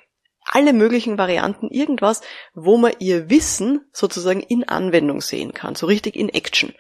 alle 0.46 0.74
möglichen 0.74 1.18
Varianten, 1.18 1.70
irgendwas, 1.70 2.22
wo 2.54 2.78
man 2.78 2.94
ihr 3.00 3.30
Wissen 3.30 3.82
sozusagen 3.92 4.42
in 4.42 4.64
Anwendung 4.68 5.22
sehen 5.22 5.54
kann, 5.54 5.76
so 5.76 5.88
richtig 5.88 6.16
in 6.16 6.30
Action 6.30 6.74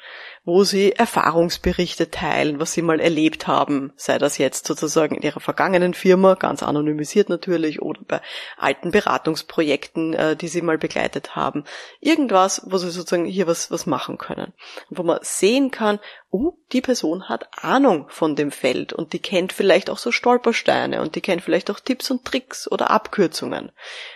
wo 0.46 0.64
sie 0.64 0.94
Erfahrungsberichte 0.94 2.12
teilen, 2.12 2.60
was 2.60 2.74
sie 2.74 2.84
mal 2.84 3.00
erlebt 3.00 3.48
haben, 3.48 3.92
sei 3.96 4.20
das 4.20 4.38
jetzt 4.38 4.68
sozusagen 4.68 5.16
in 5.16 5.24
ihrer 5.24 5.40
vergangenen 5.40 5.96
Firma, 5.96 6.36
ganz 6.36 6.62
anonymisiert 6.62 7.30
natürlich, 7.30 7.82
oder 7.82 8.02
bei 8.08 8.22
alten 8.58 8.92
Beratungsprojekten, 8.92 10.14
äh, 10.14 10.36
die 10.36 10.48
sie 10.48 10.62
mal 10.62 10.78
begleitet 10.78 11.36
haben. 11.36 11.64
Irgendwas, 12.00 12.62
wo 12.66 12.78
sie 12.78 12.92
sozusagen 12.92 13.25
hier 13.25 13.48
was, 13.48 13.72
was 13.72 13.88
machen 13.88 14.18
können. 14.20 14.54
Wo 14.90 15.02
man 15.04 15.20
sehen 15.22 15.72
kann, 15.72 16.00
oh, 16.36 16.58
die 16.74 16.82
Person 16.82 17.30
hat 17.30 17.48
Ahnung 17.63 18.08
von 18.10 18.36
dem 18.36 18.51
Feld 18.51 18.92
und 18.92 19.13
die 19.13 19.20
kennt 19.20 19.54
vielleicht 19.54 19.89
auch 19.89 19.98
so 19.98 20.12
Stolpersteine 20.12 21.01
und 21.01 21.15
die 21.15 21.22
kennt 21.22 21.42
vielleicht 21.42 21.72
auch 21.72 21.80
Tipps 21.80 22.12
und 22.12 22.25
Tricks 22.25 22.70
oder 22.70 22.92
Abkürzungen. 22.92 23.72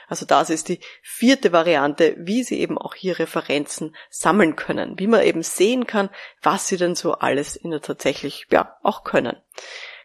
Also 0.07 0.25
das 0.25 0.49
ist 0.49 0.67
die 0.67 0.81
vierte 1.01 1.53
Variante, 1.53 2.15
wie 2.19 2.43
Sie 2.43 2.59
eben 2.59 2.77
auch 2.77 2.93
hier 2.93 3.19
Referenzen 3.19 3.95
sammeln 4.09 4.57
können, 4.57 4.99
wie 4.99 5.07
man 5.07 5.23
eben 5.23 5.43
sehen 5.43 5.87
kann, 5.87 6.09
was 6.41 6.67
Sie 6.67 6.77
denn 6.77 6.95
so 6.95 7.13
alles 7.13 7.55
in 7.55 7.71
der 7.71 7.81
tatsächlich, 7.81 8.47
ja, 8.51 8.75
auch 8.83 9.03
können. 9.05 9.37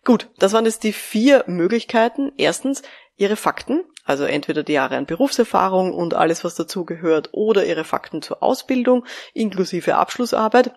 Gut, 0.05 0.31
das 0.39 0.53
waren 0.53 0.67
jetzt 0.67 0.85
die 0.85 0.93
vier 0.93 1.45
Möglichkeiten. 1.47 2.33
Erstens, 2.37 2.83
Ihre 3.17 3.37
Fakten, 3.37 3.85
also 4.05 4.25
entweder 4.25 4.63
die 4.63 4.73
Jahre 4.73 4.97
an 4.97 5.07
Berufserfahrung 5.07 5.95
und 5.95 6.15
alles, 6.15 6.45
was 6.45 6.55
dazugehört, 6.55 7.31
oder 7.33 7.65
Ihre 7.65 7.85
Fakten 7.85 8.23
zur 8.23 8.43
Ausbildung 8.43 9.05
inklusive 9.33 9.97
Abschlussarbeit. 9.97 10.75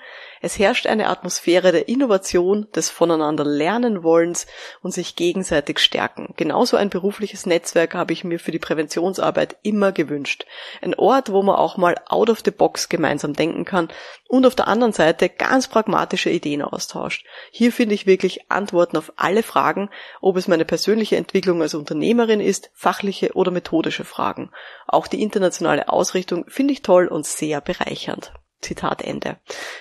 es 0.45 0.59
herrscht 0.59 0.85
eine 0.85 1.09
Atmosphäre 1.09 1.71
der 1.71 1.87
Innovation, 1.87 2.67
des 2.75 2.91
voneinander 2.91 3.43
lernen 3.43 4.03
wollens 4.03 4.45
und 4.83 4.91
sich 4.91 5.15
gegenseitig 5.15 5.79
stärken. 5.79 6.35
Genauso 6.37 6.77
ein 6.77 6.91
berufliches 6.91 7.47
Netzwerk 7.47 7.95
habe 7.95 8.13
ich 8.13 8.23
mir 8.23 8.39
für 8.39 8.51
die 8.51 8.59
Präventionsarbeit 8.59 9.57
immer 9.63 9.91
gewünscht. 9.91 10.45
Ein 10.83 10.93
Ort, 10.93 11.31
wo 11.31 11.41
man 11.41 11.55
auch 11.55 11.77
mal 11.77 11.95
out 12.05 12.29
of 12.29 12.43
the 12.45 12.51
box 12.51 12.89
gemeinsam 12.89 13.33
denken 13.33 13.65
kann 13.65 13.87
und 14.27 14.45
auf 14.45 14.53
der 14.53 14.67
anderen 14.67 14.93
Seite 14.93 15.29
ganz 15.29 15.67
pragmatische 15.67 16.29
Ideen 16.29 16.61
austauscht. 16.61 17.25
Hier 17.49 17.71
finde 17.71 17.95
ich 17.95 18.05
wirklich 18.05 18.51
Antworten 18.51 18.97
auf 18.97 19.13
alle 19.15 19.41
Fragen, 19.41 19.89
ob 20.21 20.37
es 20.37 20.47
meine 20.47 20.63
persönliche 20.63 21.15
Entwicklung 21.15 21.59
als 21.63 21.73
Unternehmerin 21.73 22.39
ist, 22.39 22.69
fachliche 22.75 23.33
oder 23.33 23.49
methodische 23.49 24.05
Fragen. 24.05 24.51
Auch 24.85 25.07
die 25.07 25.23
internationale 25.23 25.89
Ausrichtung 25.89 26.45
finde 26.47 26.73
ich 26.73 26.83
toll 26.83 27.07
und 27.07 27.25
sehr 27.25 27.61
bereichernd. 27.61 28.31
Zitat 28.61 29.01
Ende. 29.01 29.37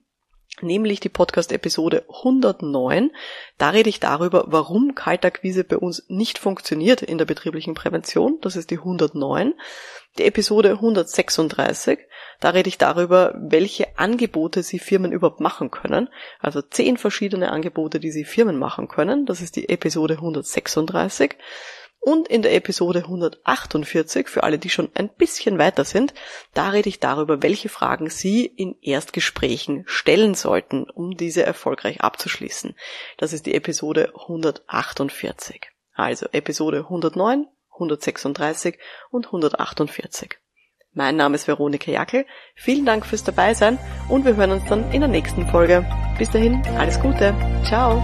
nämlich 0.62 1.00
die 1.00 1.10
Podcast-Episode 1.10 2.06
109. 2.08 3.12
Da 3.58 3.70
rede 3.70 3.90
ich 3.90 4.00
darüber, 4.00 4.46
warum 4.48 4.96
Kaltakquise 4.96 5.64
bei 5.64 5.78
uns 5.78 6.06
nicht 6.08 6.38
funktioniert 6.38 7.02
in 7.02 7.18
der 7.18 7.26
betrieblichen 7.26 7.74
Prävention. 7.74 8.40
Das 8.42 8.56
ist 8.56 8.70
die 8.72 8.78
109. 8.78 9.54
Die 10.20 10.26
Episode 10.26 10.74
136, 10.74 11.98
da 12.40 12.50
rede 12.50 12.70
ich 12.70 12.78
darüber, 12.78 13.34
welche 13.36 13.98
Angebote 13.98 14.62
Sie 14.62 14.78
Firmen 14.78 15.12
überhaupt 15.12 15.40
machen 15.40 15.72
können. 15.72 16.08
Also 16.40 16.62
zehn 16.62 16.98
verschiedene 16.98 17.52
Angebote, 17.52 18.00
die 18.00 18.12
Sie 18.12 18.24
Firmen 18.24 18.60
machen 18.60 18.88
können. 18.88 19.26
Das 19.26 19.42
ist 19.42 19.56
die 19.56 19.70
Episode 19.70 20.16
136. 20.16 21.36
Und 22.06 22.28
in 22.28 22.42
der 22.42 22.54
Episode 22.54 23.00
148, 23.00 24.28
für 24.28 24.44
alle, 24.44 24.60
die 24.60 24.70
schon 24.70 24.92
ein 24.94 25.08
bisschen 25.08 25.58
weiter 25.58 25.86
sind, 25.86 26.14
da 26.54 26.68
rede 26.68 26.90
ich 26.90 27.00
darüber, 27.00 27.42
welche 27.42 27.70
Fragen 27.70 28.10
Sie 28.10 28.46
in 28.46 28.76
Erstgesprächen 28.82 29.86
stellen 29.86 30.36
sollten, 30.36 30.84
um 30.90 31.16
diese 31.16 31.44
erfolgreich 31.44 32.02
abzuschließen. 32.02 32.76
Das 33.18 33.32
ist 33.32 33.46
die 33.46 33.54
Episode 33.54 34.12
148. 34.20 35.62
Also 35.94 36.26
Episode 36.34 36.80
109, 36.80 37.48
136 37.72 38.80
und 39.10 39.28
148. 39.28 40.40
Mein 40.92 41.16
Name 41.16 41.36
ist 41.36 41.48
Veronika 41.48 41.90
Jackel. 41.90 42.26
Vielen 42.54 42.86
Dank 42.86 43.06
fürs 43.06 43.24
Dabeisein 43.24 43.80
und 44.10 44.26
wir 44.26 44.36
hören 44.36 44.52
uns 44.52 44.66
dann 44.68 44.92
in 44.92 45.00
der 45.00 45.10
nächsten 45.10 45.48
Folge. 45.48 45.86
Bis 46.18 46.30
dahin, 46.30 46.62
alles 46.78 47.00
Gute. 47.00 47.34
Ciao. 47.64 48.04